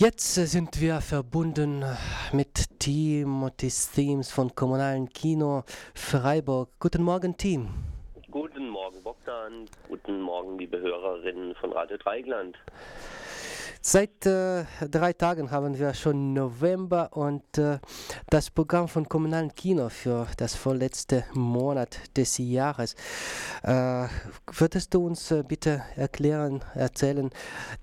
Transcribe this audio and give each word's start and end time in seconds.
Jetzt 0.00 0.34
sind 0.34 0.80
wir 0.80 1.02
verbunden 1.02 1.84
mit 2.32 2.78
Team 2.78 3.50
des 3.60 3.90
Teams 3.90 4.32
von 4.32 4.54
Kommunalen 4.54 5.10
Kino 5.10 5.62
Freiburg. 5.94 6.70
Guten 6.78 7.02
Morgen, 7.02 7.36
Team. 7.36 7.68
Guten 8.30 8.70
Morgen, 8.70 9.02
Bogdan. 9.02 9.66
Guten 9.90 10.22
Morgen, 10.22 10.58
liebe 10.58 10.80
Hörerinnen 10.80 11.54
von 11.56 11.74
Radio 11.74 11.98
Dreigland. 11.98 12.56
Seit 13.82 14.26
äh, 14.26 14.64
drei 14.90 15.14
Tagen 15.14 15.50
haben 15.50 15.78
wir 15.78 15.94
schon 15.94 16.34
November 16.34 17.08
und 17.12 17.56
äh, 17.56 17.78
das 18.28 18.50
Programm 18.50 18.88
von 18.88 19.08
Kommunalen 19.08 19.54
Kino 19.54 19.88
für 19.88 20.26
das 20.36 20.54
vorletzte 20.54 21.24
Monat 21.32 21.98
des 22.14 22.36
Jahres. 22.36 22.94
Äh, 23.62 24.06
würdest 24.52 24.92
du 24.92 25.06
uns 25.06 25.30
äh, 25.30 25.42
bitte 25.42 25.82
erklären, 25.96 26.62
erzählen, 26.74 27.30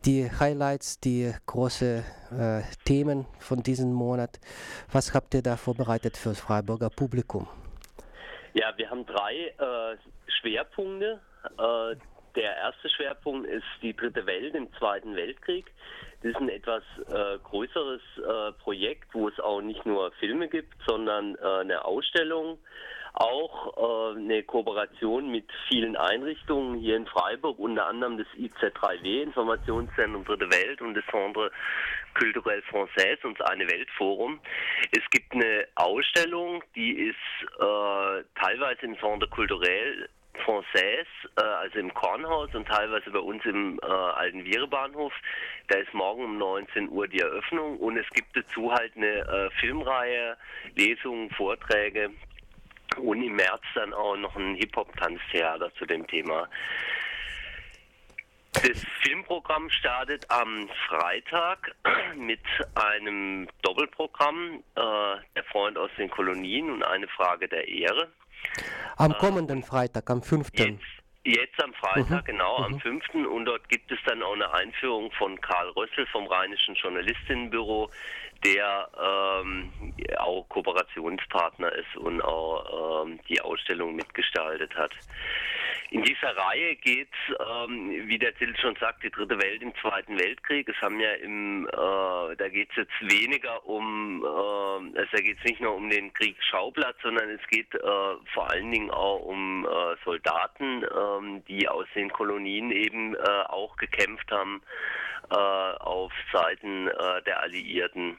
die 0.05 0.29
Highlights, 0.29 0.99
die 0.99 1.33
großen 1.47 2.03
äh, 2.29 2.61
Themen 2.85 3.25
von 3.39 3.63
diesem 3.63 3.91
Monat? 3.91 4.39
Was 4.91 5.15
habt 5.15 5.33
ihr 5.33 5.41
da 5.41 5.57
vorbereitet 5.57 6.15
für 6.15 6.29
das 6.29 6.39
Freiburger 6.39 6.91
Publikum? 6.91 7.47
Ja, 8.53 8.71
wir 8.77 8.87
haben 8.91 9.03
drei 9.07 9.33
äh, 9.33 9.97
Schwerpunkte 10.27 11.19
der 12.37 12.55
erste 12.55 12.87
Schwerpunkt 12.89 13.49
ist 13.49 13.65
die 13.81 13.95
dritte 13.95 14.25
Welt 14.25 14.55
im 14.55 14.71
Zweiten 14.73 15.15
Weltkrieg. 15.15 15.65
Das 16.21 16.31
ist 16.31 16.37
ein 16.37 16.49
etwas 16.49 16.83
äh, 17.09 17.37
größeres 17.43 18.01
äh, 18.17 18.51
Projekt, 18.63 19.13
wo 19.13 19.27
es 19.27 19.39
auch 19.39 19.61
nicht 19.61 19.85
nur 19.85 20.11
Filme 20.13 20.47
gibt, 20.47 20.73
sondern 20.87 21.35
äh, 21.35 21.61
eine 21.61 21.83
Ausstellung, 21.83 22.59
auch 23.13 24.13
äh, 24.13 24.19
eine 24.19 24.43
Kooperation 24.43 25.31
mit 25.31 25.45
vielen 25.67 25.95
Einrichtungen 25.95 26.79
hier 26.79 26.95
in 26.97 27.07
Freiburg, 27.07 27.57
unter 27.57 27.87
anderem 27.87 28.17
das 28.17 28.27
IZ3W, 28.37 29.23
Informationszentrum 29.23 30.23
Dritte 30.23 30.49
Welt 30.51 30.81
und 30.81 30.93
das 30.93 31.05
Centre 31.07 31.51
Culturel 32.13 32.63
Français 32.71 33.23
und 33.23 33.39
das 33.39 33.49
Eine 33.49 33.67
Weltforum. 33.67 34.39
Es 34.91 35.03
gibt 35.09 35.33
eine 35.33 35.67
Ausstellung, 35.75 36.63
die 36.75 36.93
ist 36.93 37.15
äh, 37.59 38.23
teilweise 38.39 38.81
im 38.81 38.97
Centre 38.99 39.27
Culturel 39.29 40.07
Française, 40.37 41.07
äh, 41.37 41.41
also 41.41 41.79
im 41.79 41.93
Kornhaus 41.93 42.53
und 42.53 42.67
teilweise 42.67 43.11
bei 43.11 43.19
uns 43.19 43.43
im 43.45 43.79
äh, 43.81 43.85
alten 43.85 44.43
Vierebahnhof. 44.43 45.13
Da 45.67 45.77
ist 45.77 45.93
morgen 45.93 46.23
um 46.23 46.37
19 46.37 46.89
Uhr 46.89 47.07
die 47.07 47.19
Eröffnung 47.19 47.77
und 47.77 47.97
es 47.97 48.09
gibt 48.11 48.35
dazu 48.35 48.71
halt 48.71 48.95
eine 48.95 49.07
äh, 49.07 49.49
Filmreihe, 49.59 50.37
Lesungen, 50.75 51.29
Vorträge 51.31 52.11
und 52.97 53.21
im 53.21 53.35
März 53.35 53.63
dann 53.75 53.93
auch 53.93 54.15
noch 54.15 54.35
ein 54.35 54.55
Hip-Hop-Tanztheater 54.55 55.73
zu 55.75 55.85
dem 55.85 56.07
Thema. 56.07 56.47
Das 58.53 58.83
Filmprogramm 59.03 59.69
startet 59.69 60.25
am 60.31 60.67
Freitag 60.87 61.75
mit 62.15 62.41
einem 62.73 63.47
Doppelprogramm, 63.61 64.63
äh, 64.75 64.81
der 65.35 65.43
Freund 65.51 65.77
aus 65.77 65.91
den 65.97 66.09
Kolonien 66.09 66.71
und 66.71 66.83
eine 66.83 67.07
Frage 67.07 67.47
der 67.47 67.67
Ehre. 67.67 68.11
Am 68.97 69.13
kommenden 69.13 69.63
Freitag, 69.63 70.09
am 70.09 70.21
5. 70.23 70.49
Jetzt, 70.53 70.79
jetzt 71.23 71.63
am 71.63 71.73
Freitag, 71.73 72.23
mhm. 72.23 72.25
genau, 72.25 72.57
am 72.57 72.79
5. 72.79 73.13
Mhm. 73.13 73.25
Und 73.27 73.45
dort 73.45 73.67
gibt 73.69 73.91
es 73.91 73.99
dann 74.05 74.23
auch 74.23 74.33
eine 74.33 74.51
Einführung 74.53 75.11
von 75.11 75.39
Karl 75.41 75.69
Rössel 75.69 76.07
vom 76.07 76.25
Rheinischen 76.27 76.75
Journalistinnenbüro, 76.75 77.89
der 78.43 78.89
ähm, 78.99 79.71
auch 80.17 80.47
Kooperationspartner 80.49 81.71
ist 81.73 81.95
und 81.97 82.21
auch 82.21 83.05
ähm, 83.05 83.19
die 83.29 83.41
Ausstellung 83.41 83.95
mitgestaltet 83.95 84.75
hat. 84.75 84.91
In 85.89 86.03
dieser 86.03 86.35
Reihe 86.35 86.75
geht, 86.75 87.07
ähm, 87.39 88.07
wie 88.07 88.19
der 88.19 88.35
Titel 88.35 88.55
schon 88.57 88.75
sagt, 88.75 89.03
die 89.03 89.09
dritte 89.09 89.41
Welt 89.41 89.61
im 89.61 89.73
Zweiten 89.75 90.19
Weltkrieg. 90.19 90.67
Es 90.67 90.75
haben 90.81 90.99
ja 90.99 91.13
im, 91.13 91.65
äh, 91.67 92.35
da 92.35 92.49
geht 92.49 92.69
es 92.71 92.77
jetzt 92.77 93.01
weniger 93.01 93.65
um, 93.65 94.21
äh, 94.21 94.99
also 94.99 95.09
da 95.11 95.21
geht 95.21 95.37
es 95.37 95.43
nicht 95.45 95.61
nur 95.61 95.75
um 95.75 95.89
den 95.89 96.11
Kriegsschauplatz, 96.13 96.97
sondern 97.01 97.29
es 97.29 97.47
geht 97.47 97.73
äh, 97.73 97.79
vor 98.33 98.49
allen 98.49 98.69
Dingen 98.69 98.91
auch 98.91 99.19
um 99.19 99.65
äh, 99.65 99.95
Soldaten, 100.03 100.83
ähm, 100.83 101.43
die 101.47 101.67
aus 101.69 101.87
den 101.95 102.11
Kolonien 102.11 102.71
eben 102.71 103.15
äh, 103.15 103.19
auch 103.47 103.77
gekämpft 103.77 104.29
haben 104.29 104.61
äh, 105.31 105.35
auf 105.35 106.11
Seiten 106.33 106.89
der 107.25 107.41
Alliierten. 107.41 108.17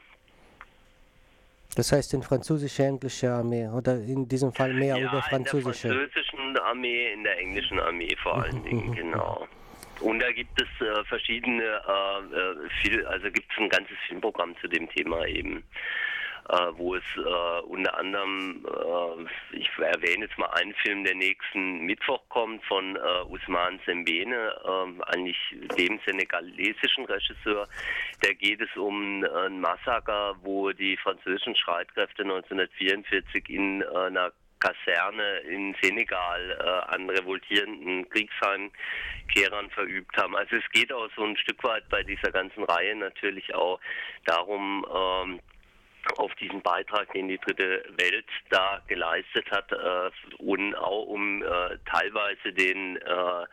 Das 1.79 1.93
heißt 1.93 2.13
in 2.13 2.21
französische, 2.21 2.83
englische 2.83 3.31
Armee 3.31 3.65
oder 3.69 3.95
in 3.95 4.27
diesem 4.27 4.51
Fall 4.51 4.73
mehr 4.73 4.97
ja, 4.97 5.07
über 5.07 5.21
französische? 5.21 5.87
In 5.87 5.93
der 5.93 6.09
französischen 6.09 6.57
Armee, 6.57 7.13
in 7.13 7.23
der 7.23 7.39
englischen 7.39 7.79
Armee 7.79 8.13
vor 8.21 8.43
allen 8.43 8.57
mhm, 8.57 8.63
Dingen, 8.65 8.87
mhm, 8.87 8.95
genau. 8.95 9.47
Und 10.01 10.19
da 10.19 10.29
gibt 10.33 10.61
es 10.61 10.67
äh, 10.85 11.05
verschiedene, 11.05 11.63
äh, 11.63 12.35
äh 12.35 12.69
viel, 12.81 13.05
also 13.05 13.31
gibt 13.31 13.49
es 13.49 13.57
ein 13.57 13.69
ganzes 13.69 13.95
Filmprogramm 14.09 14.57
zu 14.59 14.67
dem 14.67 14.89
Thema 14.89 15.25
eben 15.25 15.63
wo 16.77 16.95
es 16.95 17.03
äh, 17.15 17.61
unter 17.67 17.97
anderem, 17.97 18.65
äh, 18.65 19.57
ich 19.57 19.69
erwähne 19.77 20.25
jetzt 20.25 20.37
mal 20.37 20.47
einen 20.47 20.73
Film, 20.75 21.03
der 21.03 21.15
nächsten 21.15 21.85
Mittwoch 21.85 22.21
kommt 22.29 22.63
von 22.65 22.95
äh, 22.95 23.21
Usman 23.29 23.79
Sembene, 23.85 24.53
äh, 24.63 25.03
eigentlich 25.11 25.37
dem 25.77 25.99
senegalesischen 26.05 27.05
Regisseur. 27.05 27.67
Da 28.21 28.33
geht 28.33 28.61
es 28.61 28.75
um 28.75 29.23
ein 29.23 29.59
Massaker, 29.59 30.35
wo 30.41 30.71
die 30.71 30.97
französischen 30.97 31.55
Streitkräfte 31.55 32.23
1944 32.23 33.49
in 33.49 33.83
einer 33.83 34.31
Kaserne 34.59 35.39
in 35.49 35.75
Senegal 35.81 36.51
äh, 36.59 36.93
an 36.93 37.09
revoltierenden 37.09 38.09
Kriegsheimkehrern 38.09 39.69
verübt 39.69 40.15
haben. 40.17 40.35
Also 40.35 40.57
es 40.57 40.69
geht 40.71 40.91
auch 40.91 41.09
so 41.15 41.23
ein 41.23 41.37
Stück 41.37 41.63
weit 41.63 41.87
bei 41.89 42.03
dieser 42.03 42.31
ganzen 42.31 42.63
Reihe 42.65 42.95
natürlich 42.95 43.55
auch 43.55 43.79
darum, 44.25 44.85
ähm, 44.93 45.39
auf 46.17 46.33
diesen 46.35 46.61
Beitrag, 46.61 47.11
den 47.13 47.27
die 47.27 47.37
dritte 47.37 47.83
Welt 47.97 48.25
da 48.49 48.81
geleistet 48.87 49.49
hat 49.51 49.71
äh, 49.71 50.11
und 50.37 50.75
auch 50.75 51.05
um 51.05 51.43
äh, 51.43 51.77
teilweise 51.85 52.53
den 52.53 52.97
äh, 52.97 53.45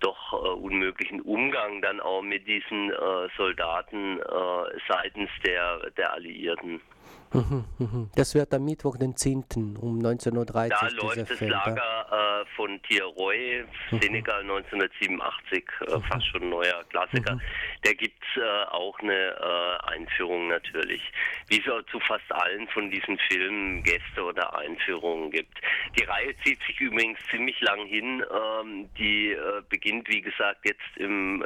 doch 0.00 0.32
äh, 0.32 0.48
unmöglichen 0.48 1.20
Umgang 1.20 1.82
dann 1.82 2.00
auch 2.00 2.22
mit 2.22 2.46
diesen 2.46 2.90
äh, 2.90 3.28
Soldaten 3.36 4.18
äh, 4.18 4.78
seitens 4.88 5.30
der, 5.44 5.90
der 5.96 6.12
Alliierten. 6.14 6.80
Mhm, 7.32 7.64
mhm. 7.78 8.10
Das 8.16 8.34
wird 8.34 8.52
am 8.54 8.64
Mittwoch, 8.64 8.96
den 8.96 9.16
10. 9.16 9.76
um 9.80 10.00
19.30 10.00 10.36
Uhr. 10.36 10.44
Da 10.44 10.88
läuft 10.88 11.30
das 11.30 11.38
Film, 11.38 11.50
Lager 11.50 12.42
äh, 12.42 12.56
von 12.56 12.82
Tierroy, 12.82 13.64
mhm. 13.92 14.00
Senegal 14.00 14.40
1987, 14.40 15.64
äh, 15.86 16.00
fast 16.08 16.26
schon 16.26 16.42
ein 16.42 16.50
neuer 16.50 16.82
Klassiker. 16.88 17.36
Mhm. 17.36 17.40
Da 17.82 17.92
gibt 17.92 18.20
es 18.22 18.42
äh, 18.42 18.64
auch 18.70 18.98
eine 18.98 19.14
äh, 19.14 19.92
Einführung 19.92 20.48
natürlich. 20.48 21.02
Wie 21.46 21.58
es 21.58 21.64
zu 21.90 22.00
fast 22.00 22.30
allen 22.32 22.66
von 22.68 22.90
diesen 22.90 23.16
Filmen 23.28 23.82
Gäste 23.84 24.24
oder 24.24 24.56
Einführungen 24.58 25.30
gibt. 25.30 25.56
Die 25.98 26.04
Reihe 26.04 26.34
zieht 26.44 26.58
sich 26.66 26.80
übrigens 26.80 27.18
ziemlich 27.30 27.60
lang 27.60 27.86
hin. 27.86 28.24
Ähm, 28.30 28.88
die 28.98 29.32
äh, 29.32 29.62
beginnt, 29.68 30.08
wie 30.08 30.20
gesagt, 30.20 30.64
jetzt 30.64 30.96
im 30.96 31.44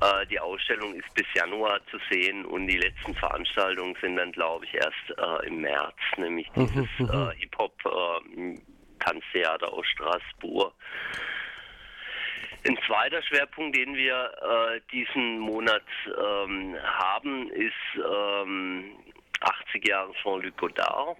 äh, 0.00 0.26
die 0.26 0.38
Ausstellung 0.38 0.94
ist 0.94 1.12
bis 1.14 1.26
Januar 1.34 1.80
zu 1.90 1.98
sehen 2.10 2.44
und 2.44 2.66
die 2.66 2.76
letzten 2.78 3.14
Veranstaltungen 3.14 3.96
sind 4.00 4.16
dann 4.16 4.32
glaube 4.32 4.64
ich, 4.64 4.74
erst 4.74 5.10
äh, 5.16 5.46
im 5.46 5.60
März, 5.60 5.94
nämlich 6.16 6.48
mhm, 6.54 6.66
dieses 6.66 6.88
mhm. 6.98 7.10
äh, 7.10 7.30
Hip-Hop-Tanztheater 7.36 9.66
äh, 9.66 9.70
aus 9.70 9.86
Straßburg. 9.86 10.74
Ein 12.66 12.76
zweiter 12.86 13.22
Schwerpunkt, 13.22 13.76
den 13.76 13.94
wir 13.94 14.32
äh, 14.42 14.80
diesen 14.92 15.38
Monat 15.38 15.84
ähm, 16.06 16.74
haben, 16.82 17.48
ist 17.50 17.72
ähm, 17.96 18.96
80 19.40 19.86
Jahre 19.86 20.12
Jean-Luc 20.22 20.56
Godard. 20.56 21.16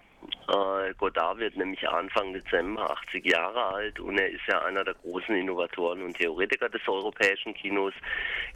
Äh, 0.49 0.93
Godard 0.97 1.37
wird 1.37 1.55
nämlich 1.57 1.87
Anfang 1.87 2.33
Dezember 2.33 2.89
80 2.89 3.25
Jahre 3.25 3.65
alt 3.65 3.99
und 3.99 4.17
er 4.17 4.29
ist 4.29 4.41
ja 4.47 4.61
einer 4.63 4.83
der 4.83 4.95
großen 4.95 5.35
Innovatoren 5.35 6.01
und 6.01 6.17
Theoretiker 6.17 6.69
des 6.69 6.81
europäischen 6.87 7.53
Kinos. 7.53 7.93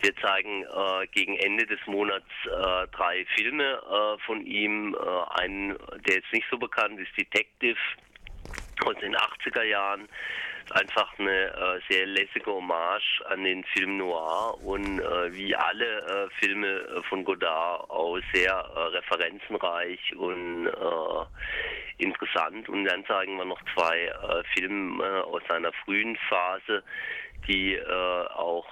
Wir 0.02 0.16
zeigen 0.18 0.64
äh, 0.64 1.08
gegen 1.12 1.38
Ende 1.38 1.66
des 1.66 1.80
Monats 1.86 2.26
äh, 2.46 2.88
drei 2.92 3.26
Filme 3.36 3.64
äh, 3.64 4.18
von 4.26 4.46
ihm. 4.46 4.96
Äh, 4.96 5.42
einen, 5.42 5.78
der 6.08 6.16
jetzt 6.16 6.34
nicht 6.34 6.48
so 6.50 6.58
bekannt 6.58 7.00
ist, 7.00 7.16
Detective 7.18 7.78
aus 8.86 8.96
den 9.00 9.16
80er 9.16 9.64
Jahren 9.64 10.10
einfach 10.72 11.18
eine 11.20 11.48
äh, 11.48 11.80
sehr 11.90 12.06
lässige 12.06 12.52
Hommage 12.52 13.22
an 13.26 13.44
den 13.44 13.64
Film 13.66 13.98
Noir 13.98 14.58
und 14.64 15.00
äh, 15.00 15.34
wie 15.34 15.56
alle 15.56 15.86
äh, 15.86 16.30
Filme 16.40 16.68
äh, 16.68 17.04
von 17.04 17.24
Godard 17.24 17.90
auch 17.90 18.20
sehr 18.34 18.54
äh, 18.54 18.80
referenzenreich 18.98 20.16
und 20.16 20.68
äh, 20.68 22.04
interessant. 22.04 22.70
Und 22.70 22.86
dann 22.86 23.06
zeigen 23.06 23.38
wir 23.38 23.46
noch 23.46 23.62
zwei 23.76 24.12
Filme 24.56 25.24
aus 25.26 25.42
seiner 25.48 25.72
frühen 25.86 26.18
Phase, 26.28 26.84
die 27.48 27.80
auch 28.36 28.66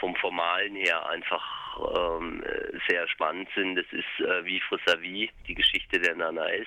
vom 0.00 0.16
Formalen 0.16 0.74
her 0.74 1.08
einfach 1.08 1.66
ähm, 1.96 2.42
sehr 2.88 3.06
spannend 3.08 3.48
sind. 3.54 3.76
Das 3.76 3.86
ist 3.92 4.20
äh, 4.20 4.44
Vivre 4.44 4.78
sa 4.86 5.00
vie, 5.00 5.30
die 5.46 5.54
Geschichte 5.54 6.00
der 6.00 6.14
Nana 6.16 6.48
S 6.48 6.66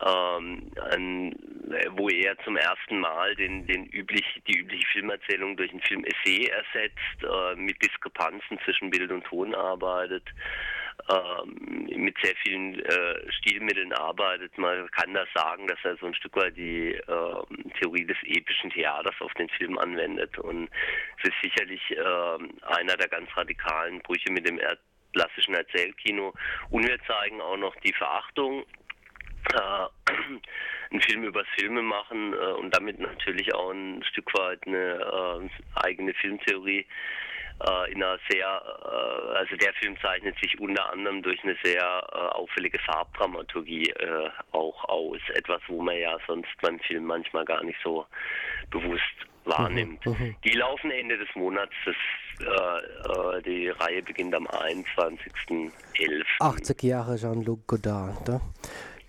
ähm, 0.00 0.70
an, 0.80 1.34
wo 1.96 2.08
er 2.08 2.36
zum 2.44 2.56
ersten 2.56 3.00
Mal 3.00 3.34
den, 3.36 3.66
den 3.66 3.86
üblich, 3.86 4.24
die 4.46 4.58
übliche 4.58 4.86
Filmerzählung 4.92 5.56
durch 5.56 5.72
ein 5.72 5.80
Film-Essay 5.80 6.46
ersetzt, 6.46 7.22
äh, 7.22 7.56
mit 7.56 7.82
Diskrepanzen 7.82 8.58
zwischen 8.64 8.90
Bild 8.90 9.10
und 9.10 9.24
Ton 9.24 9.54
arbeitet, 9.54 10.24
ähm, 11.10 11.88
mit 11.96 12.16
sehr 12.22 12.34
vielen 12.42 12.80
äh, 12.80 13.32
Stilmitteln 13.32 13.92
arbeitet. 13.92 14.56
Man 14.58 14.90
kann 14.90 15.14
da 15.14 15.24
sagen, 15.34 15.66
dass 15.66 15.78
er 15.84 15.96
so 15.96 16.06
ein 16.06 16.14
Stück 16.14 16.36
weit 16.36 16.56
die 16.56 16.94
äh, 16.94 17.70
Theorie 17.80 18.06
des 18.06 18.16
epischen 18.24 18.70
Theaters 18.70 19.14
auf 19.20 19.32
den 19.34 19.48
Film 19.50 19.78
anwendet. 19.78 20.38
Und 20.38 20.68
es 21.22 21.30
ist 21.30 21.42
sicherlich 21.42 21.82
äh, 21.90 22.74
einer 22.76 22.96
der 22.96 23.08
ganz 23.08 23.28
radikalen 23.36 24.00
Brüche 24.00 24.30
mit 24.30 24.46
dem 24.46 24.60
klassischen 25.12 25.54
Erzählkino. 25.54 26.32
Und 26.70 26.86
wir 26.86 26.98
zeigen 27.06 27.40
auch 27.40 27.56
noch 27.56 27.74
die 27.76 27.92
Verachtung 27.92 28.62
äh, 28.62 28.83
einen 30.90 31.00
Film 31.00 31.24
übers 31.24 31.46
Filme 31.56 31.82
machen 31.82 32.32
äh, 32.32 32.52
und 32.52 32.74
damit 32.74 32.98
natürlich 32.98 33.54
auch 33.54 33.70
ein 33.70 34.02
Stück 34.04 34.32
weit 34.38 34.66
eine 34.66 35.00
äh, 35.00 35.48
eigene 35.74 36.14
Filmtheorie 36.14 36.86
äh, 37.60 37.92
in 37.92 38.02
einer 38.02 38.18
sehr, 38.28 38.46
äh, 38.46 39.36
also 39.36 39.54
der 39.56 39.72
Film 39.74 39.96
zeichnet 40.02 40.36
sich 40.40 40.58
unter 40.58 40.90
anderem 40.92 41.22
durch 41.22 41.42
eine 41.44 41.56
sehr 41.62 41.82
äh, 41.82 42.16
auffällige 42.34 42.78
Farbdramaturgie 42.80 43.94
auch 44.50 44.84
aus, 44.88 45.20
etwas, 45.34 45.60
wo 45.68 45.80
man 45.80 45.96
ja 45.96 46.18
sonst 46.26 46.50
beim 46.60 46.80
Film 46.80 47.04
manchmal 47.04 47.44
gar 47.44 47.62
nicht 47.62 47.78
so 47.82 48.06
bewusst 48.70 49.02
wahrnimmt. 49.44 50.04
Mhm, 50.04 50.12
mhm. 50.12 50.36
die 50.44 50.52
laufen 50.52 50.90
Ende 50.90 51.16
des 51.16 51.28
Monats, 51.34 51.72
das, 51.84 51.94
die 53.44 53.68
Reihe 53.68 54.02
beginnt 54.02 54.34
am 54.34 54.46
21.11. 54.46 55.70
80 56.40 56.82
Jahre 56.82 57.16
Jean-Luc 57.16 57.66
Godard, 57.68 58.28
oder? 58.28 58.40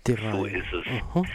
Die 0.06 0.12
Reihe. 0.12 0.32
So 0.32 0.44
ist 0.44 0.72
es. 0.72 0.86
Mhm. 0.86 1.26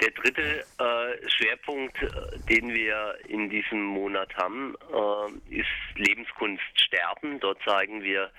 Der 0.00 0.10
dritte 0.10 0.64
äh, 0.78 1.30
Schwerpunkt, 1.30 2.02
äh, 2.02 2.08
den 2.48 2.74
wir 2.74 3.14
in 3.28 3.48
diesem 3.48 3.84
Monat 3.84 4.34
haben, 4.36 4.74
äh, 4.92 5.58
ist 5.60 5.68
Lebenskunst 5.96 6.62
sterben. 6.74 7.38
Dort 7.38 7.58
zeigen 7.64 8.02
wir 8.02 8.30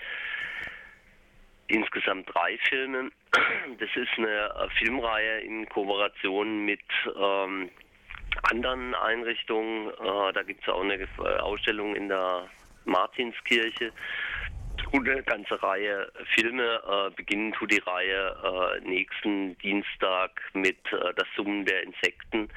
insgesamt 1.67 2.33
drei 2.33 2.57
Filme. 2.69 3.11
Das 3.79 3.89
ist 3.95 4.11
eine 4.17 4.27
äh, 4.27 4.69
Filmreihe 4.77 5.39
in 5.39 5.67
Kooperation 5.69 6.65
mit 6.65 6.81
ähm, 7.15 7.69
anderen 8.43 8.93
Einrichtungen. 8.95 9.89
Äh, 9.89 10.33
da 10.33 10.43
gibt 10.43 10.61
es 10.61 10.69
auch 10.69 10.81
eine 10.81 11.07
Ausstellung 11.41 11.95
in 11.95 12.09
der 12.09 12.49
Martinskirche 12.85 13.91
eine 14.93 15.23
ganze 15.23 15.61
Reihe 15.61 16.11
Filme. 16.35 16.81
Äh, 16.87 17.11
beginnen 17.15 17.51
tut 17.53 17.71
die 17.71 17.79
Reihe 17.79 18.35
äh, 18.43 18.87
nächsten 18.87 19.57
Dienstag 19.57 20.41
mit 20.53 20.77
äh, 20.91 21.13
Das 21.15 21.27
Summen 21.35 21.65
der 21.65 21.83
Insekten, 21.83 22.49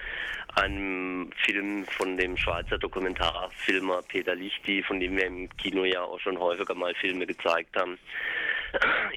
einem 0.54 1.30
Film 1.44 1.84
von 1.86 2.16
dem 2.16 2.36
Schweizer 2.36 2.78
Dokumentarfilmer 2.78 4.02
Peter 4.08 4.34
Lichti, 4.34 4.82
von 4.82 5.00
dem 5.00 5.16
wir 5.16 5.26
im 5.26 5.48
Kino 5.56 5.84
ja 5.84 6.02
auch 6.02 6.20
schon 6.20 6.38
häufiger 6.38 6.74
mal 6.74 6.94
Filme 6.94 7.26
gezeigt 7.26 7.74
haben. 7.76 7.98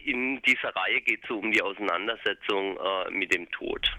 In 0.06 0.42
dieser 0.44 0.76
Reihe 0.76 1.02
geht 1.02 1.24
es 1.24 1.30
um 1.30 1.52
die 1.52 1.62
Auseinandersetzung 1.62 2.78
äh, 2.78 3.12
mit 3.12 3.34
dem 3.34 3.50
Tod. 3.52 3.92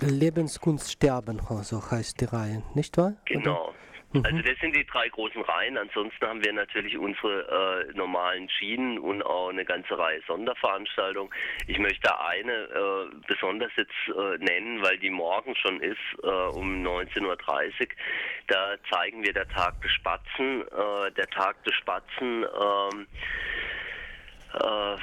Lebenskunst 0.00 0.92
sterben, 0.92 1.40
so 1.62 1.90
heißt 1.90 2.20
die 2.20 2.26
Reihe, 2.26 2.62
nicht 2.74 2.96
wahr? 2.98 3.14
Genau. 3.24 3.74
Also 4.14 4.38
das 4.38 4.58
sind 4.60 4.74
die 4.74 4.86
drei 4.86 5.08
großen 5.08 5.42
Reihen. 5.42 5.76
Ansonsten 5.76 6.26
haben 6.26 6.44
wir 6.44 6.52
natürlich 6.52 6.96
unsere 6.96 7.86
äh, 7.90 7.96
normalen 7.96 8.48
Schienen 8.48 8.98
und 8.98 9.22
auch 9.22 9.50
eine 9.50 9.64
ganze 9.64 9.98
Reihe 9.98 10.22
Sonderveranstaltungen. 10.26 11.30
Ich 11.66 11.78
möchte 11.78 12.18
eine 12.18 12.52
äh, 12.52 13.14
besonders 13.26 13.72
jetzt 13.76 13.92
äh, 14.08 14.38
nennen, 14.38 14.82
weil 14.82 14.98
die 14.98 15.10
morgen 15.10 15.54
schon 15.56 15.80
ist, 15.80 15.98
äh, 16.22 16.26
um 16.26 16.86
19.30 16.86 17.24
Uhr. 17.26 17.36
Da 18.46 18.76
zeigen 18.90 19.24
wir 19.24 19.32
der 19.32 19.48
Tag 19.48 19.80
des 19.82 19.90
Spatzen. 19.92 20.62
Äh, 20.62 21.12
der 21.12 21.28
Tag 21.28 21.62
des 21.64 21.74
Spatzen 21.74 22.44
ähm, 22.44 23.06
äh, 24.54 24.96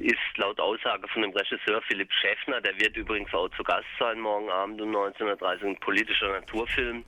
ist 0.00 0.36
laut 0.36 0.58
Aussage 0.60 1.06
von 1.08 1.22
dem 1.22 1.32
Regisseur 1.32 1.82
Philipp 1.82 2.12
Schäffner, 2.12 2.60
der 2.60 2.78
wird 2.78 2.96
übrigens 2.96 3.32
auch 3.34 3.48
zu 3.50 3.62
Gast 3.62 3.86
sein 3.98 4.20
morgen 4.20 4.50
Abend 4.50 4.80
um 4.80 4.94
19.30 4.94 5.62
Uhr, 5.62 5.68
ein 5.68 5.76
politischer 5.80 6.28
Naturfilm. 6.28 7.04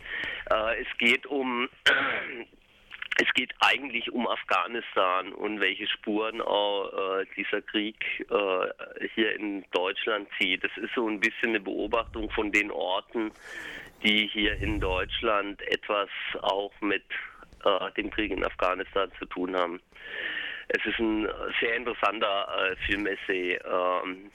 Äh, 0.50 0.82
es 0.82 0.98
geht 0.98 1.26
um 1.26 1.68
es 3.16 3.32
geht 3.34 3.52
eigentlich 3.60 4.10
um 4.12 4.26
Afghanistan 4.26 5.32
und 5.32 5.60
welche 5.60 5.86
Spuren 5.86 6.40
auch 6.40 6.92
äh, 6.92 7.26
dieser 7.36 7.62
Krieg 7.62 7.96
äh, 8.28 9.06
hier 9.14 9.36
in 9.36 9.64
Deutschland 9.70 10.28
zieht. 10.38 10.64
Das 10.64 10.76
ist 10.76 10.94
so 10.94 11.08
ein 11.08 11.20
bisschen 11.20 11.50
eine 11.50 11.60
Beobachtung 11.60 12.30
von 12.30 12.50
den 12.50 12.70
Orten, 12.70 13.30
die 14.02 14.28
hier 14.32 14.56
in 14.56 14.80
Deutschland 14.80 15.62
etwas 15.62 16.08
auch 16.42 16.72
mit 16.80 17.04
äh, 17.64 17.92
dem 17.92 18.10
Krieg 18.10 18.32
in 18.32 18.44
Afghanistan 18.44 19.10
zu 19.18 19.26
tun 19.26 19.56
haben. 19.56 19.80
Es 20.68 20.84
ist 20.86 20.98
ein 20.98 21.28
sehr 21.60 21.76
interessanter 21.76 22.48
äh, 22.48 22.76
Filmessay. 22.86 23.58
Ähm, 23.64 24.30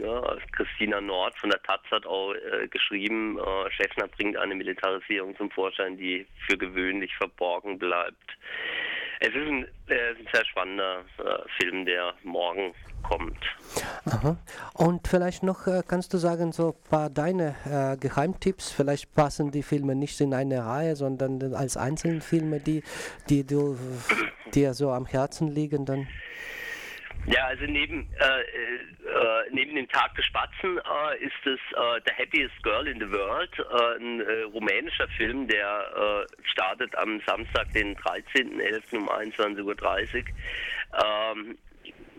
ja, 0.00 0.36
Christina 0.52 1.00
Nord 1.00 1.36
von 1.38 1.50
der 1.50 1.62
Taz 1.62 1.80
hat 1.90 2.06
auch 2.06 2.32
äh, 2.34 2.68
geschrieben, 2.68 3.38
äh, 3.38 3.70
Schäffner 3.70 4.08
bringt 4.08 4.36
eine 4.36 4.54
Militarisierung 4.54 5.36
zum 5.36 5.50
Vorschein, 5.50 5.96
die 5.96 6.26
für 6.46 6.56
gewöhnlich 6.56 7.14
verborgen 7.16 7.78
bleibt. 7.78 8.36
Es 9.24 9.28
ist 9.28 9.36
ein, 9.36 9.64
äh, 9.86 9.94
ein 10.18 10.26
sehr 10.32 10.44
spannender 10.46 11.04
äh, 11.18 11.48
Film, 11.60 11.84
der 11.84 12.12
morgen 12.24 12.74
kommt. 13.04 13.38
Aha. 14.04 14.36
Und 14.74 15.06
vielleicht 15.06 15.44
noch 15.44 15.68
äh, 15.68 15.82
kannst 15.86 16.12
du 16.12 16.18
sagen, 16.18 16.50
so 16.50 16.70
ein 16.70 16.90
paar 16.90 17.08
deine 17.08 17.54
äh, 17.64 17.96
Geheimtipps, 17.96 18.72
vielleicht 18.72 19.14
passen 19.14 19.52
die 19.52 19.62
Filme 19.62 19.94
nicht 19.94 20.20
in 20.20 20.34
eine 20.34 20.66
Reihe, 20.66 20.96
sondern 20.96 21.54
als 21.54 21.76
einzelne 21.76 22.20
Filme, 22.20 22.58
die, 22.58 22.82
die 23.28 23.46
du 23.46 23.78
dir 24.54 24.74
so 24.74 24.90
am 24.90 25.06
Herzen 25.06 25.46
liegen 25.46 25.86
dann? 25.86 26.08
Ja, 27.26 27.46
also 27.46 27.64
neben, 27.64 28.08
äh, 28.18 28.40
äh, 28.40 29.50
neben 29.50 29.76
dem 29.76 29.88
Tag 29.88 30.14
des 30.16 30.24
Spatzen 30.26 30.78
äh, 30.78 31.18
ist 31.18 31.46
es 31.46 31.60
äh, 31.76 32.00
The 32.04 32.14
Happiest 32.18 32.62
Girl 32.62 32.88
in 32.88 32.98
the 32.98 33.10
World, 33.10 33.50
äh, 33.58 33.96
ein 34.00 34.20
äh, 34.20 34.42
rumänischer 34.42 35.06
Film, 35.16 35.46
der 35.46 36.26
startet 36.52 36.96
am 36.98 37.20
Samstag, 37.26 37.72
den 37.72 37.96
13.11. 37.96 38.98
um 38.98 39.08
21.30 39.08 39.62
Uhr. 39.62 40.24
Ähm, 41.04 41.58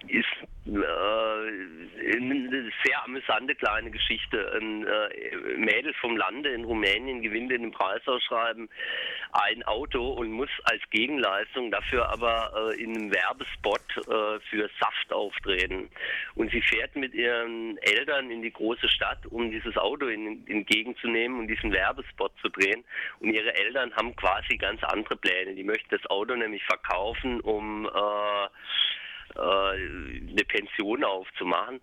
ist 0.08 0.26
äh, 0.42 0.53
eine 0.66 2.72
sehr 2.84 3.04
amüsante 3.04 3.56
kleine 3.56 3.92
Geschichte. 3.92 4.52
Ein 4.56 4.88
äh, 4.88 5.58
Mädel 5.58 5.94
vom 5.96 6.16
Lande 6.16 6.50
in 6.50 6.64
Rumänien 6.64 7.22
gewinnt 7.22 7.52
in 7.52 7.64
einem 7.64 7.72
Preisausschreiben 7.72 8.70
ein 9.34 9.64
Auto 9.64 10.14
und 10.14 10.32
muss 10.32 10.50
als 10.66 10.82
Gegenleistung 10.90 11.72
dafür 11.72 12.10
aber 12.10 12.72
äh, 12.72 12.82
in 12.82 12.96
einem 12.96 13.14
Werbespot 13.14 13.82
äh, 13.98 14.40
für 14.50 14.70
Saft 14.80 15.12
auftreten. 15.12 15.90
Und 16.36 16.52
sie 16.52 16.62
fährt 16.62 16.96
mit 16.96 17.14
ihren 17.14 17.78
Eltern 17.80 18.32
in 18.32 18.42
die 18.42 18.54
große 18.54 18.88
Stadt, 18.90 19.26
um 19.26 19.52
dieses 19.52 19.76
Auto 19.78 20.08
entgegenzunehmen 20.08 21.40
und 21.40 21.48
diesen 21.48 21.74
Werbespot 21.74 22.32
zu 22.42 22.50
drehen. 22.50 22.86
Und 23.20 23.34
ihre 23.34 23.54
Eltern 23.56 23.94
haben 23.96 24.16
quasi 24.16 24.58
ganz 24.58 24.82
andere 24.84 25.18
Pläne. 25.18 25.56
Die 25.56 25.64
möchten 25.64 25.90
das 25.90 26.06
Auto 26.10 26.36
nämlich 26.36 26.64
verkaufen, 26.64 27.42
um 27.42 27.86
äh, 27.86 27.90
äh, 27.94 28.48
eine 29.36 30.44
Pension 30.48 31.04
aufzumachen. 31.04 31.82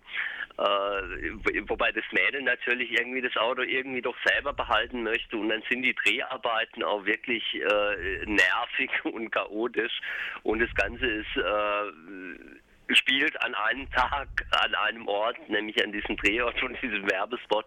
Äh, 0.57 1.63
wobei 1.67 1.91
das 1.91 2.03
Mädel 2.11 2.41
natürlich 2.43 2.91
irgendwie 2.91 3.21
das 3.21 3.35
Auto 3.37 3.61
irgendwie 3.61 4.01
doch 4.01 4.15
selber 4.25 4.53
behalten 4.53 5.01
möchte 5.01 5.37
und 5.37 5.49
dann 5.49 5.63
sind 5.69 5.81
die 5.81 5.95
Dreharbeiten 5.95 6.83
auch 6.83 7.05
wirklich 7.05 7.43
äh, 7.55 8.25
nervig 8.25 8.91
und 9.05 9.31
chaotisch 9.31 10.01
und 10.43 10.59
das 10.59 10.73
Ganze 10.75 11.05
ist 11.05 11.37
äh, 11.37 12.95
spielt 12.95 13.41
an 13.41 13.55
einem 13.55 13.89
Tag 13.91 14.27
an 14.51 14.75
einem 14.75 15.07
Ort, 15.07 15.37
nämlich 15.49 15.81
an 15.83 15.93
diesem 15.93 16.17
Drehort 16.17 16.59
von 16.59 16.77
diesem 16.81 17.09
Werbespot 17.09 17.65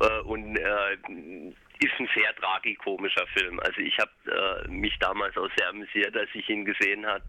äh, 0.00 0.20
und 0.20 0.56
äh, 0.56 1.52
ist 1.80 1.98
ein 1.98 2.08
sehr 2.14 2.34
tragikomischer 2.36 3.26
Film. 3.28 3.58
Also 3.60 3.80
ich 3.80 3.96
habe 3.98 4.10
äh, 4.66 4.68
mich 4.68 4.98
damals 4.98 5.36
auch 5.36 5.48
sehr 5.56 5.68
amüsiert, 5.68 6.16
als 6.16 6.28
ich 6.34 6.48
ihn 6.48 6.64
gesehen 6.64 7.06
habe 7.06 7.24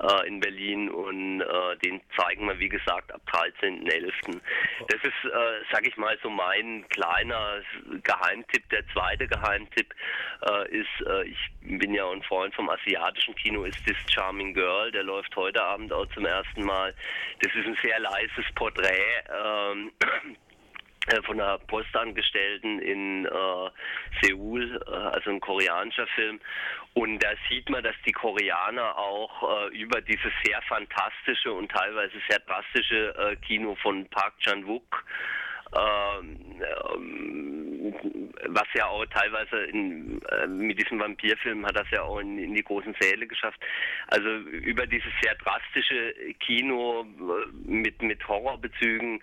äh, 0.00 0.28
in 0.28 0.40
Berlin 0.40 0.90
und 0.90 1.40
äh, 1.40 1.76
den 1.84 2.00
zeigen 2.16 2.46
wir 2.46 2.58
wie 2.58 2.68
gesagt 2.68 3.12
ab 3.12 3.20
13.11. 3.32 4.40
Das 4.88 5.00
ist, 5.02 5.24
äh, 5.24 5.64
sag 5.72 5.86
ich 5.86 5.96
mal, 5.96 6.16
so 6.22 6.30
mein 6.30 6.86
kleiner 6.88 7.62
Geheimtipp. 8.02 8.68
Der 8.70 8.86
zweite 8.92 9.26
Geheimtipp 9.26 9.94
äh, 10.48 10.68
ist, 10.68 11.06
äh, 11.06 11.24
ich 11.24 11.38
bin 11.62 11.94
ja 11.94 12.08
ein 12.10 12.22
Freund 12.22 12.54
vom 12.54 12.68
asiatischen 12.68 13.34
Kino, 13.34 13.64
ist 13.64 13.84
This 13.86 13.96
Charming 14.10 14.54
Girl. 14.54 14.90
Der 14.92 15.02
läuft 15.02 15.34
heute 15.36 15.62
Abend 15.62 15.92
auch 15.92 16.06
zum 16.14 16.26
ersten 16.26 16.64
Mal. 16.64 16.94
Das 17.40 17.52
ist 17.54 17.66
ein 17.66 17.78
sehr 17.82 17.98
leises 17.98 18.44
Porträt. 18.54 19.24
Äh, 21.06 21.22
von 21.22 21.40
einer 21.40 21.58
Postangestellten 21.58 22.80
in 22.80 23.26
äh, 23.26 23.70
Seoul, 24.20 24.80
äh, 24.86 24.90
also 24.90 25.30
ein 25.30 25.40
koreanischer 25.40 26.06
Film. 26.08 26.40
Und 26.94 27.22
da 27.22 27.28
sieht 27.48 27.68
man, 27.70 27.84
dass 27.84 27.94
die 28.04 28.12
Koreaner 28.12 28.96
auch 28.98 29.68
äh, 29.70 29.76
über 29.76 30.00
dieses 30.00 30.32
sehr 30.44 30.60
fantastische 30.62 31.52
und 31.52 31.70
teilweise 31.70 32.14
sehr 32.28 32.40
drastische 32.40 33.14
äh, 33.18 33.36
Kino 33.36 33.76
von 33.82 34.06
Park 34.08 34.34
Chan-wook 34.40 35.04
ähm, 35.74 36.38
ähm, 36.94 37.94
was 38.48 38.66
ja 38.74 38.86
auch 38.86 39.04
teilweise 39.06 39.64
in, 39.64 40.22
äh, 40.30 40.46
mit 40.46 40.78
diesem 40.78 41.00
Vampirfilm 41.00 41.66
hat 41.66 41.76
das 41.76 41.90
ja 41.90 42.02
auch 42.02 42.20
in, 42.20 42.38
in, 42.38 42.54
die 42.54 42.62
großen 42.62 42.94
Säle 43.00 43.26
geschafft. 43.26 43.60
Also 44.06 44.28
über 44.28 44.86
dieses 44.86 45.10
sehr 45.22 45.34
drastische 45.34 46.14
Kino 46.38 47.02
äh, 47.02 47.68
mit, 47.68 48.00
mit 48.00 48.26
Horrorbezügen 48.26 49.20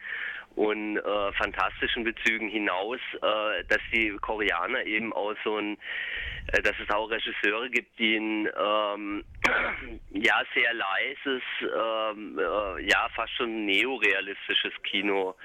und 0.56 0.98
äh, 0.98 1.32
fantastischen 1.34 2.04
Bezügen 2.04 2.50
hinaus, 2.50 3.00
äh, 3.16 3.64
dass 3.68 3.80
die 3.92 4.16
Koreaner 4.22 4.86
eben 4.86 5.14
auch 5.14 5.34
so 5.44 5.58
ein, 5.58 5.78
äh, 6.48 6.62
dass 6.62 6.76
es 6.82 6.94
auch 6.94 7.10
Regisseure 7.10 7.70
gibt, 7.70 7.98
die 8.00 8.18
ein 8.18 8.50
ähm, 8.58 9.24
ja 10.12 10.42
sehr 10.54 10.74
leises, 10.74 11.44
ähm, 11.62 12.40
äh, 12.40 12.90
ja 12.90 13.10
fast 13.16 13.34
schon 13.36 13.66
neorealistisches 13.66 14.74
Kino 14.84 15.36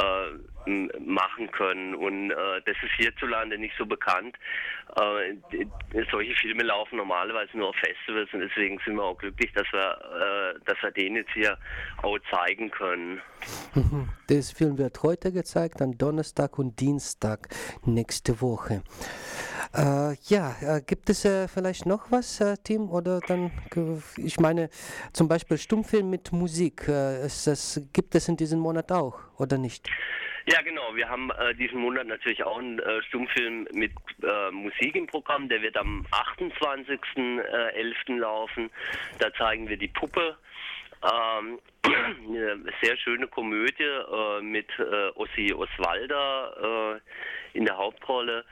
äh, 0.00 0.70
machen 1.00 1.50
können. 1.50 1.94
Und 1.94 2.30
äh, 2.30 2.34
das 2.64 2.76
ist 2.82 2.92
hierzulande 2.96 3.58
nicht 3.58 3.74
so 3.76 3.84
bekannt. 3.84 4.36
Äh, 4.96 5.64
solche 6.10 6.34
Filme 6.36 6.62
laufen 6.62 6.96
normalerweise 6.96 7.56
nur 7.56 7.70
auf 7.70 7.76
Festivals 7.76 8.32
und 8.32 8.40
deswegen 8.40 8.78
sind 8.84 8.96
wir 8.96 9.02
auch 9.02 9.18
glücklich, 9.18 9.50
dass 9.54 9.66
wir, 9.72 10.54
äh, 10.56 10.60
dass 10.66 10.76
wir 10.82 10.90
den 10.92 11.16
jetzt 11.16 11.32
hier 11.32 11.58
auch 12.02 12.18
zeigen 12.30 12.70
können. 12.70 13.20
Mhm. 13.74 14.08
Das 14.28 14.52
Film 14.52 14.78
wird 14.78 15.02
heute 15.02 15.32
gezeigt, 15.32 15.82
am 15.82 15.98
Donnerstag 15.98 16.58
und 16.58 16.78
Dienstag 16.80 17.48
nächste 17.84 18.40
Woche. 18.40 18.82
Äh, 19.74 20.16
ja, 20.28 20.54
äh, 20.60 20.82
gibt 20.86 21.08
es 21.08 21.24
äh, 21.24 21.48
vielleicht 21.48 21.86
noch 21.86 22.10
was, 22.10 22.42
äh, 22.42 22.56
Tim? 22.62 22.90
Oder 22.90 23.20
dann, 23.20 23.50
ich 24.18 24.38
meine, 24.38 24.68
zum 25.14 25.28
Beispiel 25.28 25.56
Stummfilm 25.56 26.10
mit 26.10 26.30
Musik. 26.30 26.86
Äh, 26.88 27.22
das, 27.22 27.80
gibt 27.92 28.14
es 28.14 28.28
in 28.28 28.36
diesem 28.36 28.60
Monat 28.60 28.92
auch, 28.92 29.18
oder 29.38 29.56
nicht? 29.56 29.88
Ja, 30.44 30.60
genau. 30.60 30.94
Wir 30.94 31.08
haben 31.08 31.30
äh, 31.30 31.54
diesen 31.54 31.78
Monat 31.78 32.06
natürlich 32.06 32.44
auch 32.44 32.58
einen 32.58 32.82
Stummfilm 33.08 33.66
mit 33.72 33.92
Musik 34.50 34.94
im 34.94 35.06
Programm. 35.06 35.48
Der 35.48 35.62
wird 35.62 35.74
am 35.76 36.04
28.11. 36.10 38.18
laufen. 38.18 38.68
Da 39.20 39.32
zeigen 39.34 39.68
wir 39.68 39.78
die 39.78 39.88
Puppe. 39.88 40.36
Ähm, 41.02 41.58
eine 41.84 42.62
sehr 42.80 42.96
schöne 42.96 43.26
Komödie 43.26 43.82
äh, 43.82 44.40
mit 44.40 44.68
äh, 44.78 45.08
Ossi 45.16 45.52
Oswalder 45.52 47.00
äh, 47.02 47.58
in 47.58 47.64
der 47.64 47.76
Hauptrolle. 47.76 48.44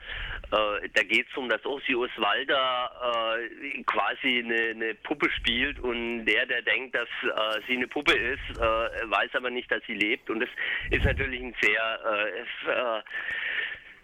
Äh, 0.51 0.89
da 0.93 1.03
geht 1.03 1.27
es 1.29 1.37
um, 1.37 1.47
dass 1.47 1.65
Ossi 1.65 1.95
Oswalder 1.95 2.91
äh, 3.37 3.83
quasi 3.83 4.39
eine, 4.39 4.71
eine, 4.71 4.95
Puppe 4.95 5.29
spielt 5.31 5.79
und 5.79 6.25
der, 6.25 6.45
der 6.45 6.61
denkt, 6.61 6.93
dass 6.93 7.07
äh, 7.23 7.61
sie 7.67 7.77
eine 7.77 7.87
Puppe 7.87 8.13
ist, 8.13 8.59
weiß 8.59 9.29
aber 9.33 9.49
nicht, 9.49 9.71
dass 9.71 9.81
sie 9.87 9.93
lebt. 9.93 10.29
Und 10.29 10.41
das 10.41 10.49
ist 10.89 11.05
natürlich 11.05 11.41
ein 11.41 11.55
sehr 11.61 13.03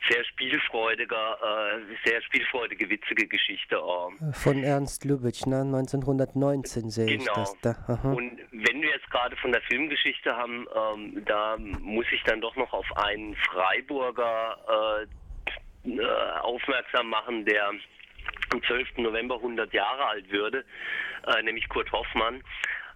sehr 0.10 0.24
spielfreudiger, 0.26 1.38
äh, 1.42 2.10
sehr 2.10 2.22
spielfreudige, 2.22 2.90
witzige 2.90 3.28
Geschichte. 3.28 3.76
Äh. 3.76 4.34
Von 4.34 4.64
Ernst 4.64 5.06
Lubitsch, 5.06 5.46
ne? 5.46 5.62
1919 5.62 6.90
sehe 6.90 7.06
genau. 7.06 7.24
ich 7.24 7.28
das 7.30 7.62
da. 7.62 7.76
Aha. 7.88 8.14
Und 8.14 8.40
wenn 8.52 8.82
wir 8.82 8.90
jetzt 8.90 9.10
gerade 9.10 9.36
von 9.38 9.52
der 9.52 9.62
Filmgeschichte 9.64 10.36
haben, 10.36 10.68
ähm, 10.76 11.24
da 11.26 11.58
muss 11.58 12.06
ich 12.12 12.24
dann 12.24 12.42
doch 12.42 12.56
noch 12.56 12.74
auf 12.74 12.86
einen 12.98 13.36
Freiburger 13.36 14.58
äh, 14.68 15.90
äh 15.90 16.40
aufmerksam 16.42 17.10
machen, 17.10 17.46
der 17.46 17.68
am 17.68 17.80
12. 18.64 18.98
November 18.98 19.36
100 19.36 19.74
Jahre 19.74 20.06
alt 20.06 20.32
würde, 20.32 20.66
äh, 21.28 21.42
nämlich 21.44 21.68
Kurt 21.70 21.92
Hoffmann 21.92 22.42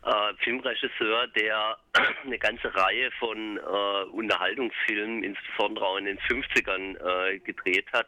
äh, 0.04 0.34
Filmregisseur, 0.44 1.28
der 1.28 1.78
eine 2.26 2.40
ganze 2.40 2.74
Reihe 2.74 3.12
von 3.20 3.58
äh, 3.58 4.04
Unterhaltungsfilmen, 4.12 5.24
insbesondere 5.24 5.86
auch 5.86 5.98
in 5.98 6.06
den 6.06 6.20
50ern, 6.20 6.98
äh, 6.98 7.40
gedreht 7.40 7.86
hat. 7.94 8.08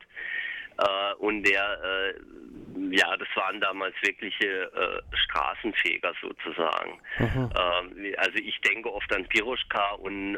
Äh, 0.77 1.13
und 1.19 1.43
der, 1.43 1.79
äh, 1.83 2.95
ja, 2.95 3.15
das 3.17 3.27
waren 3.35 3.61
damals 3.61 3.95
wirkliche 4.01 4.71
äh, 4.73 5.15
Straßenfeger 5.15 6.13
sozusagen. 6.21 6.99
Mhm. 7.19 7.49
Ähm, 7.59 8.15
also 8.17 8.37
ich 8.37 8.59
denke 8.61 8.91
oft 8.91 9.13
an 9.13 9.27
Piroschka 9.27 9.91
und 9.93 10.37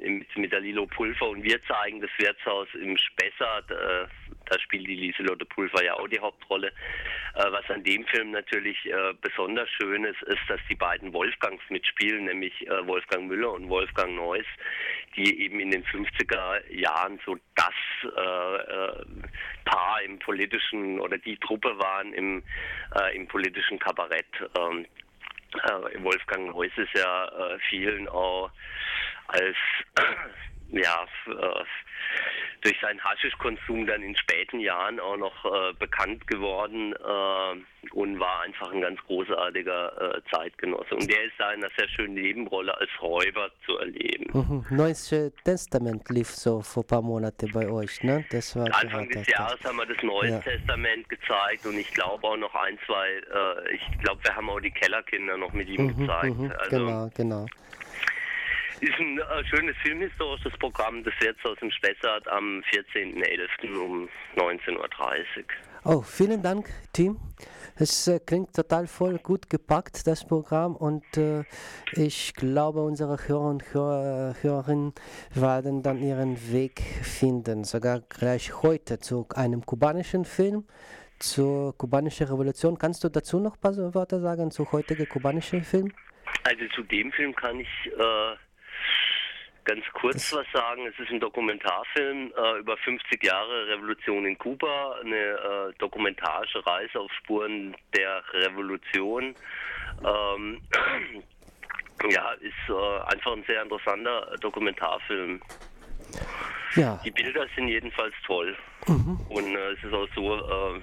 mit, 0.00 0.36
mit 0.36 0.52
der 0.52 0.60
Lilo 0.60 0.86
Pulver 0.86 1.28
und 1.28 1.42
wir 1.42 1.62
zeigen 1.64 2.00
das 2.00 2.10
Wirtshaus 2.18 2.68
im 2.74 2.96
Spessart 2.96 3.70
da 4.46 4.58
spielt 4.60 4.86
die 4.86 4.94
Lieselotte 4.94 5.44
Pulver 5.44 5.84
ja 5.84 5.94
auch 5.94 6.08
die 6.08 6.20
Hauptrolle. 6.20 6.68
Äh, 7.34 7.44
was 7.50 7.68
an 7.68 7.84
dem 7.84 8.04
Film 8.06 8.30
natürlich 8.30 8.78
äh, 8.86 9.12
besonders 9.20 9.68
schön 9.70 10.04
ist, 10.04 10.22
ist, 10.22 10.40
dass 10.48 10.60
die 10.68 10.74
beiden 10.74 11.12
Wolfgangs 11.12 11.62
mitspielen, 11.68 12.24
nämlich 12.24 12.66
äh, 12.66 12.86
Wolfgang 12.86 13.26
Müller 13.26 13.52
und 13.52 13.68
Wolfgang 13.68 14.14
Neuss, 14.14 14.46
die 15.16 15.42
eben 15.42 15.60
in 15.60 15.70
den 15.70 15.84
50er 15.84 16.72
Jahren 16.72 17.20
so 17.24 17.36
das 17.54 17.74
äh, 18.04 18.56
äh, 18.56 19.04
Paar 19.64 20.02
im 20.02 20.18
politischen 20.18 21.00
oder 21.00 21.18
die 21.18 21.36
Truppe 21.38 21.78
waren 21.78 22.12
im, 22.12 22.42
äh, 23.00 23.16
im 23.16 23.26
politischen 23.26 23.78
Kabarett. 23.78 24.26
Ähm, 24.58 24.86
Wolfgang 25.98 26.50
Neuss 26.50 26.72
ist 26.76 26.92
ja 26.94 27.30
vielen 27.68 28.08
auch 28.08 28.50
als 29.28 29.56
ja, 30.70 31.06
durch 32.62 32.80
seinen 32.80 33.02
Haschischkonsum 33.02 33.86
dann 33.86 34.02
in 34.02 34.16
späten 34.16 34.60
Jahren 34.60 34.98
auch 34.98 35.16
noch 35.16 35.44
äh, 35.44 35.72
bekannt 35.78 36.26
geworden 36.26 36.94
äh, 36.94 37.90
und 37.92 38.18
war 38.18 38.40
einfach 38.42 38.72
ein 38.72 38.80
ganz 38.80 38.98
großartiger 39.06 40.16
äh, 40.16 40.20
Zeitgenosse. 40.32 40.94
Und 40.96 41.08
der 41.08 41.24
ist 41.24 41.34
da 41.38 41.52
in 41.52 41.62
einer 41.62 41.72
sehr 41.78 41.88
schönen 41.88 42.14
Nebenrolle 42.14 42.76
als 42.76 42.90
Räuber 43.00 43.50
zu 43.64 43.78
erleben. 43.78 44.30
Mhm. 44.32 44.76
Neues 44.76 45.14
Testament 45.44 46.08
lief 46.10 46.28
so 46.28 46.60
vor 46.60 46.82
ein 46.82 46.86
paar 46.86 47.02
Monaten 47.02 47.52
bei 47.52 47.68
euch, 47.68 48.02
ne? 48.02 48.24
Das 48.30 48.56
war 48.56 48.66
Anfang 48.74 49.08
des 49.10 49.26
Jahres 49.28 49.62
haben 49.62 49.76
wir 49.76 49.86
das 49.86 50.02
Neue 50.02 50.30
ja. 50.30 50.38
Testament 50.40 51.08
gezeigt 51.08 51.66
und 51.66 51.78
ich 51.78 51.92
glaube 51.92 52.26
auch 52.26 52.36
noch 52.36 52.54
ein, 52.54 52.78
zwei, 52.86 53.08
äh, 53.08 53.74
ich 53.74 53.98
glaube, 54.00 54.24
wir 54.24 54.34
haben 54.34 54.50
auch 54.50 54.60
die 54.60 54.70
Kellerkinder 54.70 55.36
noch 55.36 55.52
mit 55.52 55.68
ihm 55.68 55.84
mhm, 55.84 55.98
gezeigt. 55.98 56.36
Mhm, 56.36 56.52
also, 56.58 56.70
genau, 56.70 57.10
genau 57.14 57.46
ist 58.80 58.98
ein 58.98 59.18
äh, 59.18 59.44
schönes 59.44 59.76
filmhistorisches 59.82 60.52
Programm. 60.58 61.02
Das 61.04 61.14
wird 61.20 61.36
aus 61.44 61.58
dem 61.58 61.70
Spessart 61.70 62.26
am 62.28 62.62
14.11. 62.72 63.78
um 63.78 64.08
19.30 64.36 64.76
Uhr. 64.76 64.86
Oh, 65.84 66.02
vielen 66.02 66.42
Dank, 66.42 66.68
Tim. 66.92 67.16
Es 67.76 68.08
äh, 68.08 68.18
klingt 68.18 68.54
total 68.54 68.86
voll 68.86 69.18
gut 69.18 69.48
gepackt, 69.48 70.06
das 70.06 70.26
Programm. 70.26 70.74
Und 70.76 71.04
äh, 71.16 71.44
ich 71.92 72.34
glaube, 72.34 72.82
unsere 72.82 73.16
Hörer 73.28 73.50
und 73.50 73.74
Hörer, 73.74 74.34
Hörerinnen 74.42 74.94
werden 75.34 75.82
dann 75.82 76.02
ihren 76.02 76.52
Weg 76.52 76.80
finden, 77.02 77.64
sogar 77.64 78.00
gleich 78.08 78.62
heute 78.62 78.98
zu 78.98 79.26
einem 79.34 79.64
kubanischen 79.64 80.24
Film, 80.24 80.66
zur 81.18 81.76
kubanischen 81.78 82.26
Revolution. 82.26 82.78
Kannst 82.78 83.04
du 83.04 83.08
dazu 83.08 83.40
noch 83.40 83.54
ein 83.54 83.60
paar 83.60 83.94
Worte 83.94 84.20
sagen, 84.20 84.50
zu 84.50 84.70
heutigen 84.72 85.08
kubanischen 85.08 85.62
Film? 85.62 85.92
Also 86.44 86.64
zu 86.74 86.82
dem 86.82 87.12
Film 87.12 87.34
kann 87.34 87.60
ich 87.60 87.68
äh, 87.86 88.36
ganz 89.66 89.84
kurz 89.92 90.32
was 90.32 90.46
sagen. 90.52 90.86
Es 90.86 90.98
ist 90.98 91.10
ein 91.10 91.20
Dokumentarfilm 91.20 92.32
äh, 92.34 92.58
über 92.60 92.76
50 92.78 93.22
Jahre 93.22 93.68
Revolution 93.68 94.24
in 94.24 94.38
Kuba, 94.38 94.96
eine 95.04 95.16
äh, 95.16 95.72
dokumentarische 95.78 96.64
Reise 96.64 97.00
auf 97.00 97.12
Spuren 97.12 97.76
der 97.94 98.22
Revolution. 98.32 99.34
Ähm, 100.04 100.62
ja, 102.10 102.32
ist 102.40 102.54
äh, 102.68 103.12
einfach 103.12 103.32
ein 103.32 103.44
sehr 103.46 103.62
interessanter 103.62 104.36
Dokumentarfilm. 104.40 105.40
Ja. 106.76 107.00
Die 107.04 107.10
Bilder 107.10 107.46
sind 107.54 107.68
jedenfalls 107.68 108.14
toll. 108.26 108.56
Mhm. 108.86 109.20
Und 109.28 109.56
äh, 109.56 109.72
es 109.72 109.84
ist 109.84 109.92
auch 109.92 110.08
so, 110.14 110.36
äh, 110.36 110.80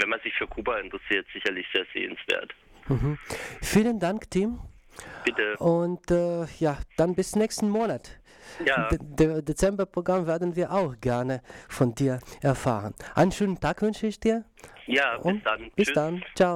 wenn 0.00 0.08
man 0.08 0.20
sich 0.20 0.34
für 0.34 0.46
Kuba 0.46 0.78
interessiert, 0.78 1.26
sicherlich 1.32 1.66
sehr 1.74 1.84
sehenswert. 1.92 2.54
Mhm. 2.88 3.18
Vielen 3.60 3.98
Dank, 3.98 4.30
Tim. 4.30 4.60
Bitte. 5.24 5.56
Und 5.58 6.10
äh, 6.10 6.44
ja, 6.58 6.78
dann 6.96 7.14
bis 7.14 7.36
nächsten 7.36 7.68
Monat. 7.68 8.10
Ja. 8.66 8.90
De 8.90 9.42
Dezemberprogramm 9.42 10.26
werden 10.26 10.56
wir 10.56 10.72
auch 10.72 10.94
gerne 11.00 11.40
von 11.68 11.94
dir 11.94 12.18
erfahren. 12.42 12.94
Einen 13.14 13.32
schönen 13.32 13.58
Tag 13.58 13.80
wünsche 13.82 14.06
ich 14.06 14.20
dir. 14.20 14.44
Ja, 14.86 15.16
bis 15.16 15.24
Und 15.24 15.46
dann. 15.46 15.70
Bis 15.74 15.86
Tschüss. 15.86 15.94
dann. 15.94 16.24
Ciao. 16.34 16.50